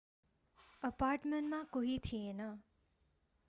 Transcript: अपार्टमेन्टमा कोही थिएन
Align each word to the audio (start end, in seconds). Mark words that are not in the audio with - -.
अपार्टमेन्टमा 0.83 1.61
कोही 1.73 1.97
थिएन 2.05 2.41